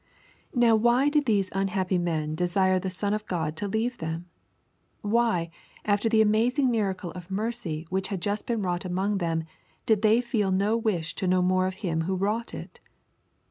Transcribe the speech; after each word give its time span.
Now 0.55 0.75
why 0.75 1.09
did 1.09 1.27
these 1.27 1.51
unhappy 1.53 1.99
men 1.99 2.33
desire 2.33 2.79
the 2.79 2.89
Son 2.89 3.13
of 3.13 3.23
God 3.27 3.55
to 3.57 3.67
leave 3.67 3.99
them? 3.99 4.25
Why, 5.01 5.51
after 5.85 6.09
the 6.09 6.23
amazing 6.23 6.71
miracle 6.71 7.11
of 7.11 7.29
mercy 7.29 7.85
which 7.91 8.07
had 8.07 8.19
just 8.19 8.47
been 8.47 8.63
wrought 8.63 8.83
among 8.83 9.19
them, 9.19 9.43
did 9.85 10.01
they 10.01 10.19
feel 10.19 10.51
no 10.51 10.75
wish 10.75 11.13
to 11.17 11.27
know 11.27 11.43
more 11.43 11.67
of 11.67 11.75
Him 11.85 12.01
who 12.05 12.15
wrought 12.15 12.55
it 12.55 12.79